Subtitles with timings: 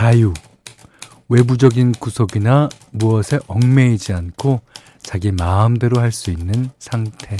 [0.00, 0.32] 자유.
[1.28, 4.62] 외부적인 구속이나 무엇에 얽매이지 않고
[5.02, 7.36] 자기 마음대로 할 수 있는 상태.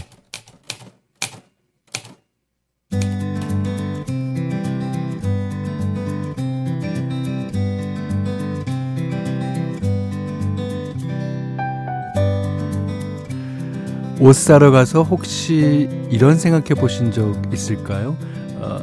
[14.20, 18.18] 옷 사러 가서 혹시 이런 생각해 보신 적 있을까요?
[18.56, 18.80] 어,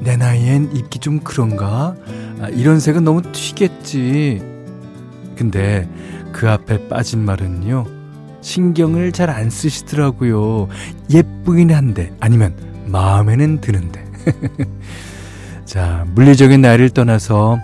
[0.00, 1.94] 내 나이엔 입기 좀 그런가?
[2.40, 4.40] 아, 이런 색은 너무 튀겠지.
[5.36, 5.88] 근데
[6.32, 7.86] 그 앞에 빠진 말은요.
[8.40, 10.68] 신경을 잘 안 쓰시더라고요.
[11.10, 12.54] 예쁘긴 한데, 아니면
[12.86, 14.04] 마음에는 드는데.
[15.66, 17.58] 자, 물리적인 나이를 떠나서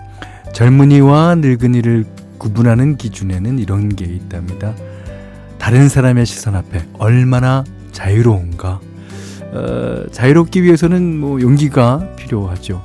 [0.53, 2.05] 젊은이와 늙은이를
[2.37, 4.75] 구분하는 기준에는 이런 게 있답니다.
[5.57, 8.79] 다른 사람의 시선 앞에 얼마나 자유로운가.
[9.53, 12.83] 어, 자유롭기 위해서는 뭐 용기가 필요하죠.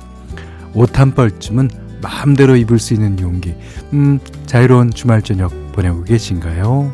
[0.73, 1.69] 옷 한 벌쯤은
[2.03, 3.55] 마음대로 입을 수 있는 용기.
[3.93, 6.91] 음, 자유로운 주말 저녁 보내고 계신가요?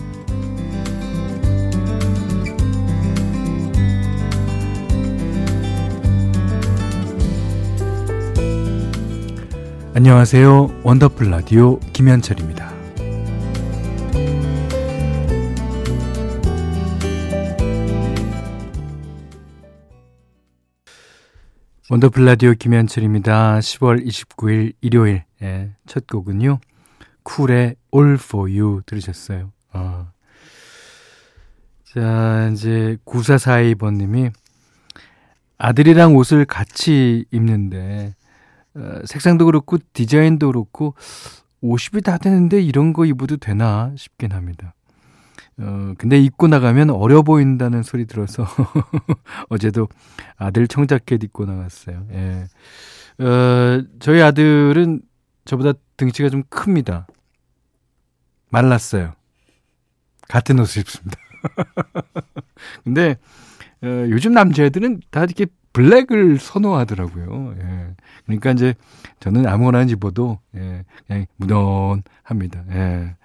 [9.96, 10.82] 안녕하세요.
[10.84, 12.79] 원더풀 라디오 김현철입니다.
[21.92, 23.58] 원더풀 라디오 김현철입니다.
[23.58, 26.60] 10월 29일 일요일 예, 첫 곡은요.
[27.24, 29.52] 쿨의 All For You 들으셨어요.
[29.74, 30.12] 어.
[31.86, 34.32] 자, 이제 9442번님이
[35.58, 38.14] 아들이랑 옷을 같이 입는데
[38.76, 40.94] 어, 색상도 그렇고 디자인도 그렇고
[41.64, 44.76] 50이 다 되는데 이런 거 입어도 되나 싶긴 합니다.
[45.58, 48.46] 어, 근데 입고 나가면 어려 보인다는 소리 들어서
[49.50, 49.88] 어제도
[50.38, 52.06] 아들 청자켓 입고 나갔어요.
[52.12, 52.46] 예.
[53.24, 55.02] 어, 저희 아들은
[55.46, 57.08] 저보다 등치가 좀 큽니다.
[58.50, 59.14] 말랐어요.
[60.28, 61.18] 같은 옷을 입습니다.
[62.84, 63.18] 근데
[63.82, 67.56] 어, 요즘 남자애들은 다 이렇게 블랙을 선호하더라고요.
[67.60, 67.96] 예.
[68.26, 68.74] 그러니까 이제
[69.20, 72.64] 저는 아무거나 입어도 예, 그냥 무던합니다.
[72.72, 73.16] 예.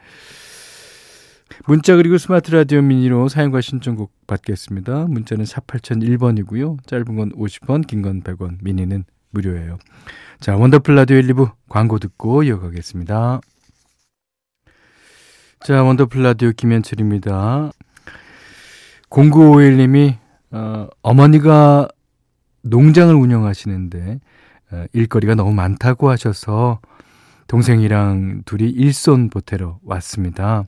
[1.66, 5.06] 문자 그리고 스마트 라디오 미니로 사용과 신청곡 받겠습니다.
[5.08, 6.86] 문자는 4 8001번이고요.
[6.86, 9.78] 짧은 건 50원, 긴 건 100원, 미니는 무료예요.
[10.40, 13.40] 자, Wonderful 라디오 1, 2부 광고 듣고 이어가겠습니다.
[15.60, 17.70] 자, Wonderful 라디오 김현철입니다.
[19.10, 20.16] 0951님이
[20.50, 21.88] 어, 어머니가
[22.62, 24.20] 농장을 운영하시는데
[24.72, 26.80] 어, 일거리가 너무 많다고 하셔서
[27.46, 30.64] 동생이랑 둘이 일손 보태러 왔습니다.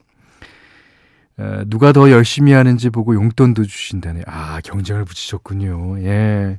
[1.67, 4.23] 누가 더 열심히 하는지 보고 용돈도 주신다네.
[4.27, 6.01] 아, 경쟁을 붙이셨군요.
[6.01, 6.59] 예.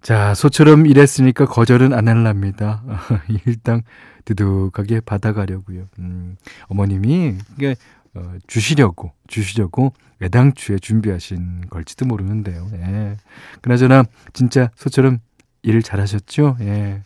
[0.00, 2.82] 자, 소처럼 일했으니까 거절은 안 할랍니다.
[3.46, 3.82] 일당
[4.24, 5.86] 두둑하게 받아가려고요.
[6.00, 6.36] 음,
[6.66, 7.76] 어머님이 이게
[8.14, 12.68] 어, 주시려고 주시려고 애당초에 준비하신 걸지도 모르는데요.
[12.74, 13.16] 예.
[13.60, 15.18] 그나저나 진짜 소처럼
[15.62, 16.56] 일을 잘하셨죠?
[16.60, 17.02] 예.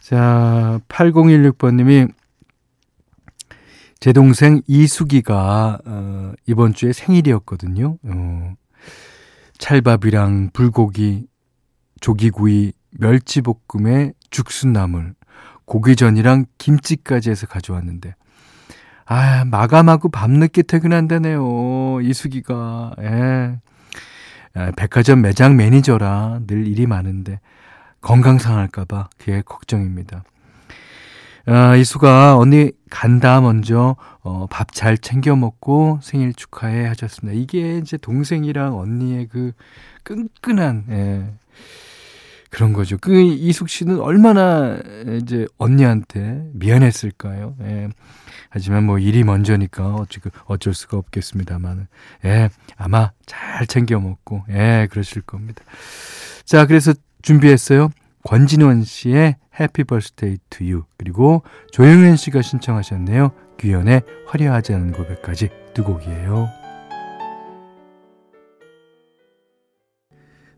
[0.00, 2.12] 자, 8016번님이
[4.04, 7.96] 제 동생 이수기가 어, 이번 주에 생일이었거든요.
[8.02, 8.54] 어,
[9.56, 11.26] 찰밥이랑 불고기,
[12.02, 15.14] 조기구이, 멸치볶음에 죽순나물,
[15.64, 18.14] 고기전이랑 김치까지 해서 가져왔는데
[19.06, 22.02] 아 마감하고 밤늦게 퇴근한다네요.
[22.02, 23.58] 이수기가 예.
[24.52, 27.40] 아, 백화점 매장 매니저라 늘 일이 많은데
[28.02, 30.24] 건강 상할까봐 그게 걱정입니다.
[31.46, 37.38] 아, 이수가 언니 간다 먼저 어, 밥 잘 챙겨 먹고 생일 축하해 하셨습니다.
[37.38, 39.52] 이게 이제 동생이랑 언니의 그
[40.04, 41.24] 끈끈한 예.
[42.50, 42.96] 그런 거죠.
[42.98, 44.78] 그 이숙 씨는 얼마나
[45.20, 47.56] 이제 언니한테 미안했을까요?
[47.62, 47.88] 예.
[48.48, 51.88] 하지만 뭐 일이 먼저니까 어찌 어쩔 수가 없겠습니다만,
[52.24, 55.64] 예, 아마 잘 챙겨 먹고, 예, 그러실 겁니다.
[56.44, 57.88] 자, 그래서 준비했어요.
[58.22, 61.42] 권진원 씨의 Happy Birthday to You 그리고
[61.72, 63.30] 조영현 씨가 신청하셨네요.
[63.58, 66.48] 규현의 화려하지 않은 고백까지 두 곡이에요.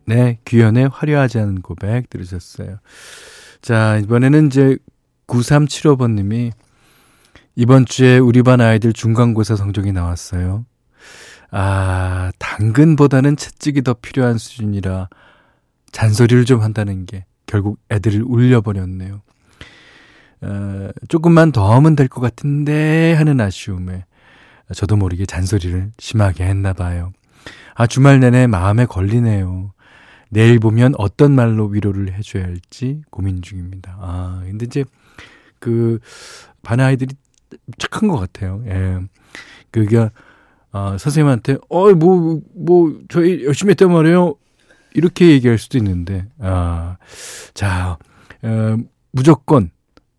[0.07, 2.79] 네, 규현의 화려하지 않은 고백 들으셨어요.
[3.61, 4.79] 자, 이번에는 이제
[5.27, 6.53] 9375번 님이
[7.57, 10.65] 이번 주에 우리 반 아이들 중간고사 성적이 나왔어요.
[11.51, 15.09] 아, 당근보다는 채찍이 더 필요한 수준이라
[15.91, 19.23] 잔소리를 좀 한다는 게 결국 애들을 울려버렸네요.
[20.43, 24.05] 어, 조금만 더 하면 될 것 같은데 하는 아쉬움에
[24.75, 27.13] 저도 모르게 잔소리를 심하게 했나 봐요.
[27.75, 29.73] 아, 주말 내내 마음에 걸리네요.
[30.29, 33.97] 내일 보면 어떤 말로 위로를 해줘야 할지 고민 중입니다.
[34.01, 34.85] 아, 근데 이제
[35.61, 35.99] 그,
[36.63, 37.15] 반 아이들이
[37.79, 38.63] 착한 것 같아요.
[38.67, 38.99] 예.
[39.71, 40.11] 그게,
[40.73, 44.35] 아, 선생님한테, 어, 뭐, 뭐, 저희 열심히 했단 말이에요.
[44.97, 46.97] 이렇게 얘기할 수도 있는데, 아,
[47.55, 47.99] 자,
[48.43, 48.77] 어,
[49.13, 49.71] 무조건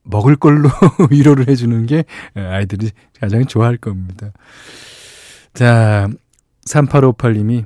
[0.04, 0.70] 먹을 걸로
[1.12, 4.32] 위로를 해주는 게 아이들이 가장 좋아할 겁니다.
[5.54, 6.08] 자,
[6.68, 7.66] 3858님이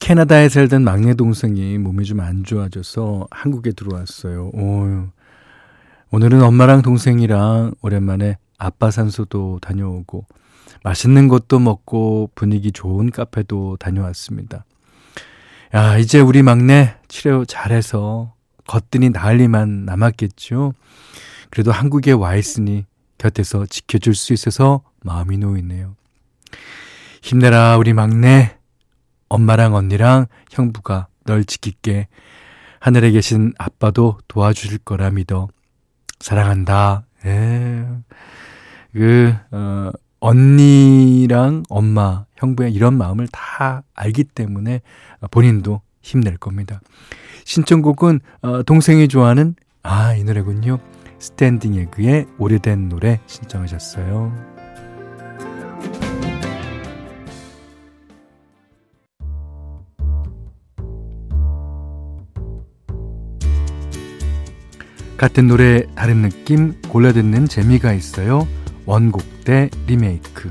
[0.00, 4.50] 캐나다에 살던 막내 동생이 몸이 좀 안 좋아져서 한국에 들어왔어요.
[4.54, 5.08] 오,
[6.10, 10.26] 오늘은 엄마랑 동생이랑 오랜만에 아빠 산소도 다녀오고
[10.84, 14.64] 맛있는 것도 먹고 분위기 좋은 카페도 다녀왔습니다.
[15.74, 18.34] 야, 이제 우리 막내 치료 잘해서
[18.66, 20.72] 겉들이 나을리만 남았겠죠.
[21.50, 22.86] 그래도 한국에 와 있으니
[23.18, 25.94] 곁에서 지켜줄 수 있어서 마음이 놓이네요.
[27.22, 28.56] 힘내라, 우리 막내.
[29.28, 32.08] 엄마랑 언니랑 형부가 널 지킬게.
[32.80, 35.48] 하늘에 계신 아빠도 도와주실 거라 믿어.
[36.20, 37.04] 사랑한다.
[37.26, 37.86] 예.
[38.92, 44.80] 그, 어, 언니랑 엄마, 형부의 이런 마음을 다 알기 때문에
[45.30, 46.80] 본인도 힘낼 겁니다.
[47.44, 50.78] 신청곡은 어, 동생이 좋아하는 아, 이 노래군요.
[51.18, 54.58] 스탠딩 에그의 오래된 노래 신청하셨어요.
[65.16, 68.46] 같은 노래 다른 느낌 골라 듣는 재미가 있어요.
[68.86, 70.50] 원곡 대 리메이크.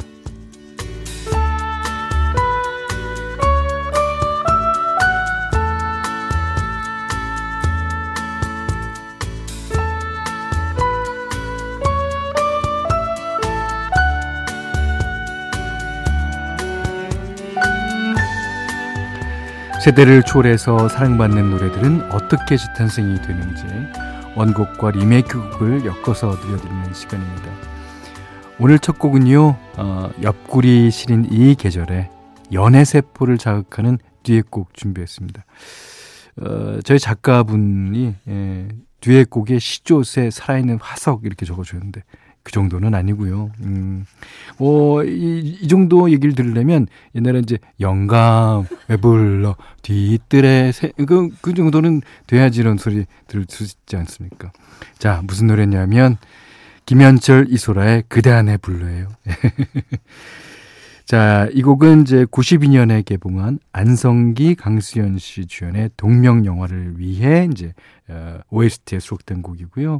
[19.83, 23.63] 세대를 초월해서 사랑받는 노래들은 어떻게 재탄생이 되는지
[24.35, 27.76] 원곡과 리메이크곡을 엮어서 들려드리는 시간입니다.
[28.59, 32.09] 오늘 첫 곡은요, 어, 옆구리 시린 이 계절에
[32.51, 35.45] 연애세포를 자극하는 듀엣곡 준비했습니다.
[36.41, 38.67] 어, 저희 작가분이 예,
[39.01, 42.03] 듀엣곡에 시조새 살아있는 화석 이렇게 적어주셨는데
[42.41, 43.51] 그 정도는 아니고요.
[43.61, 44.05] 음,
[44.57, 51.53] 어, 이, 이 정도 얘기를 들으려면 옛날에 이제 영감 왜 불러 뒤뜰에 새, 그, 그
[51.53, 54.51] 정도는 돼야지 이런 소리 들을 수 있지 않습니까?
[54.97, 56.17] 자, 무슨 노래냐면
[56.87, 59.09] 김현철 이소라의 그대 안에 불러예요.
[61.03, 67.73] 자, 이 곡은 이제 92년에 개봉한 안성기 강수연 씨 주연의 동명 영화를 위해 이제
[68.07, 69.99] 어, OST에 수록된 곡이고요.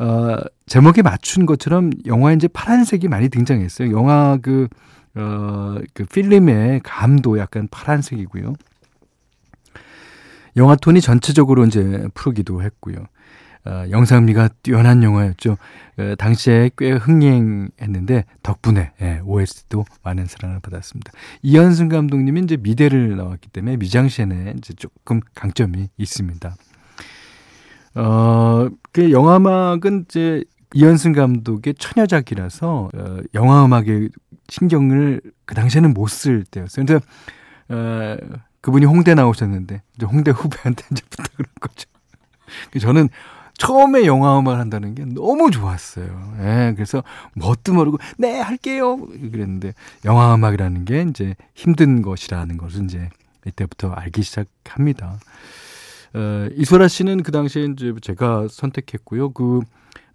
[0.00, 0.36] 어,
[0.66, 3.92] 제목에 맞춘 것처럼 영화에 이제 파란색이 많이 등장했어요.
[3.92, 4.66] 영화 그,
[5.14, 8.54] 어, 그 필름의 감도 약간 파란색이고요.
[10.56, 13.06] 영화 톤이 전체적으로 이제 푸르기도 했고요.
[13.66, 15.56] 어, 영상미가 뛰어난 영화였죠.
[15.98, 21.10] 어, 당시에 꽤 흥행했는데 덕분에 예, OST도 많은 사랑을 받았습니다.
[21.42, 26.54] 이현승 감독님이 이제 미대를 나왔기 때문에 미장센에 이제 조금 강점이 있습니다.
[27.96, 34.08] 어, 그 영화음악은 이제 이현승 감독의 처녀작이라서 어, 영화 음악에
[34.48, 36.86] 신경을 그 당시에는 못 쓸 때였어요.
[36.86, 37.04] 근데
[37.68, 38.16] 어,
[38.60, 41.88] 그분이 홍대 나오셨는데 이제 홍대 후배한테 이제 부탁을 한 거죠.
[42.80, 43.08] 저는
[43.58, 46.34] 처음에 영화 음악을 한다는 게 너무 좋았어요.
[46.40, 47.02] 예, 그래서
[47.34, 53.08] 뭣도 모르고 네 할게요 그랬는데 영화 음악이라는 게 이제 힘든 것이라는 것을 이제
[53.46, 55.18] 이때부터 알기 시작합니다.
[56.14, 59.32] 어, 이소라 씨는 그 당시에 이제 제가 선택했고요.
[59.32, 59.60] 그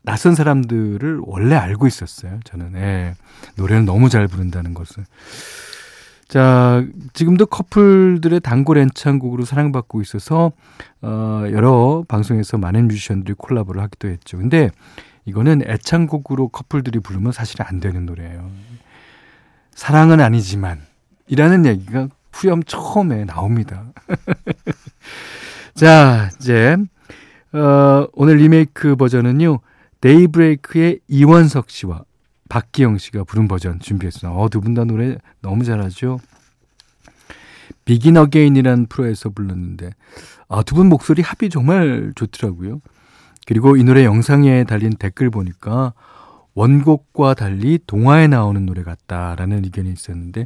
[0.03, 2.39] 낯선 사람들을 원래 알고 있었어요.
[2.43, 3.15] 저는 예,
[3.55, 5.05] 노래를 너무 잘 부른다는 것을.
[6.31, 10.53] 자, 지금도 커플들의 단골 엔창곡으로 사랑받고 있어서
[11.01, 14.37] 어, 여러 방송에서 많은 뮤지션들이 콜라보를 하기도 했죠.
[14.37, 14.69] 근데
[15.25, 18.49] 이거는 애창곡으로 커플들이 부르면 사실 안 되는 노래예요.
[19.75, 20.79] 사랑은 아니지만
[21.27, 23.91] 이라는 얘기가 후렴 처음에 나옵니다.
[25.75, 26.77] 자, 이제
[27.51, 29.59] 어, 오늘 리메이크 버전은요.
[29.99, 32.05] 데이브레이크의 이원석 씨와
[32.55, 34.37] 박기영 씨가 부른 버전 준비했습니다.
[34.37, 36.19] 어, 두 분 다 노래 너무 잘하죠.
[37.85, 39.91] 비긴 어게인이라는 프로에서 불렀는데
[40.49, 42.81] 아, 두 분 목소리 합이 정말 좋더라고요.
[43.47, 45.93] 그리고 이 노래 영상에 달린 댓글 보니까
[46.53, 50.45] 원곡과 달리 동화에 나오는 노래 같다라는 의견이 있었는데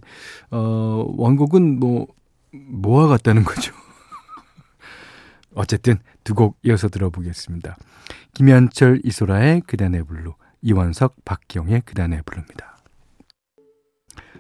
[0.52, 2.06] 어, 원곡은 뭐
[2.52, 3.74] 뭐와 같다는 거죠.
[5.56, 7.76] 어쨌든 두 곡 이어서 들어보겠습니다.
[8.36, 10.34] 김현철 이소라의 그대 안의 블루,
[10.66, 12.76] 이원석 박기영의 그대 안의 블루입니다.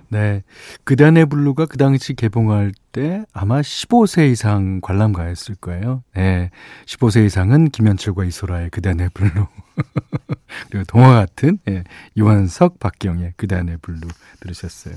[0.09, 0.43] 네.
[0.83, 6.03] 그대 안의 블루가 그 당시 개봉할 때 아마 15세 이상 관람가였을 거예요.
[6.15, 6.49] 네.
[6.87, 9.47] 15세 이상은 김현철과 이소라의 그대 안의 블루.
[10.69, 11.83] 그리고 동화 같은 예,
[12.17, 13.99] 이원석, 박기영의 그대 안의 블루
[14.39, 14.95] 들으셨어요.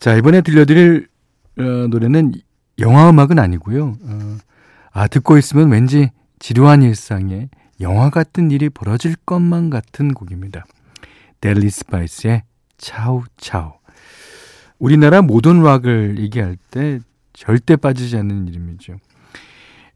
[0.00, 1.06] 자, 이번에 들려드릴
[1.58, 2.32] 어, 노래는
[2.80, 3.98] 영화 음악은 아니고요.
[4.02, 4.38] 어,
[4.90, 7.48] 아, 듣고 있으면 왠지 지루한 일상에
[7.82, 10.64] 영화 같은 일이 벌어질 것만 같은 곡입니다.
[11.40, 12.44] 델리 스파이스의
[12.78, 13.72] 차우 차우.
[14.78, 17.00] 우리나라 모던 락을 얘기할 때
[17.32, 18.96] 절대 빠지지 않는 이름이죠.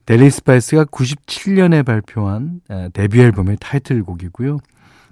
[0.04, 2.60] 델리 스파이스가 97년에 발표한
[2.92, 4.58] 데뷔 앨범의 타이틀곡이고요.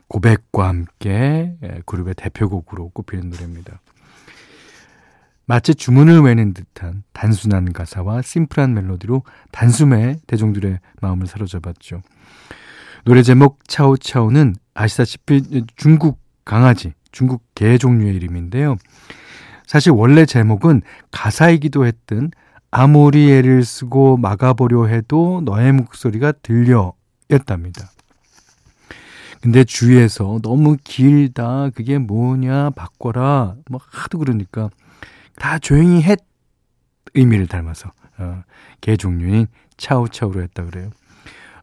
[0.08, 3.80] 고백과 함께 그룹의 대표곡으로 꼽히는 노래입니다.
[5.46, 12.02] 마치 주문을 외는 듯한 단순한 가사와 심플한 멜로디로 단숨에 대중들의 마음을 사로잡았죠.
[13.04, 18.76] 노래 제목 차우차우는 아시다시피 중국 강아지, 중국 개 종류의 이름인데요.
[19.66, 20.80] 사실 원래 제목은
[21.10, 22.30] 가사이기도 했던
[22.70, 26.94] 아무리 애를 쓰고 막아보려 해도 너의 목소리가 들려
[27.30, 27.90] 였답니다.
[29.42, 34.70] 근데 주위에서 너무 길다, 그게 뭐냐, 바꿔라, 뭐 하도 그러니까
[35.36, 36.20] 다 조용히 했
[37.12, 38.42] 의미를 닮아서 어,
[38.80, 39.46] 개 종류인
[39.76, 40.90] 차우차우로 했다 그래요.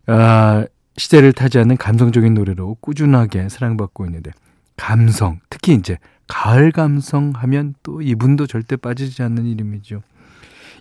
[0.06, 0.66] 아,
[1.02, 4.30] 시대를 타지 않는 감성적인 노래로 꾸준하게 사랑받고 있는데
[4.78, 10.04] 감성, 특히 이제 가을 감성 하면 또 이분도 절대 빠지지 않는 이름이죠.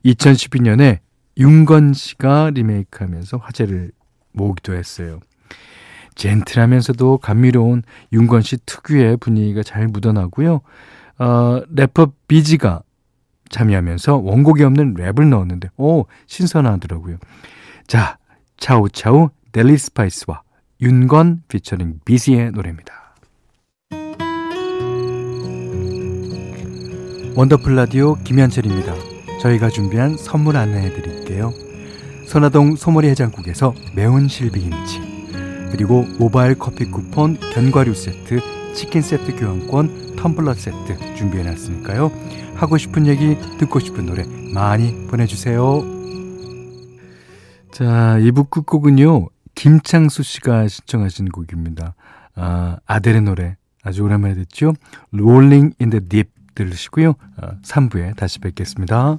[0.05, 0.99] 2012년에
[1.39, 3.93] 윤건 씨가 리메이크하면서 화제를
[4.33, 5.21] 모으기도 했어요.
[6.17, 10.61] 젠틀하면서도 감미로운 윤건 씨 특유의 분위기가 잘 묻어나고요.
[11.19, 12.83] 어, 래퍼 비지가
[13.49, 17.17] 참여하면서 원곡에 없는 랩을 넣었는데, 오, 신선하더라고요.
[17.87, 18.19] 자,
[18.59, 20.42] 차우차우 델리 스파이스와
[20.80, 23.14] 윤건 피처링 비지의 노래입니다.
[27.35, 28.95] 원더풀 라디오 김현철입니다.
[29.40, 31.52] 저희가 준비한 선물 안내해 드릴게요.
[32.26, 35.00] 선화동 소머리 해장국에서 매운 실비김치
[35.73, 38.40] 그리고 모바일 커피 쿠폰 견과류 세트
[38.75, 42.12] 치킨 세트 교환권 텀블러 세트 준비해 놨으니까요.
[42.54, 45.83] 하고 싶은 얘기, 듣고 싶은 노래 많이 보내주세요.
[47.73, 49.28] 자, 2부 끝곡은요.
[49.61, 51.95] 김창수 씨가 신청하신 곡입니다.
[52.35, 54.73] 아, 아델의 노래 아주 오랜만에 듣죠.
[55.12, 57.12] Rolling in the Deep 들으시고요.
[57.62, 59.19] 3부에 어, 다시 뵙겠습니다.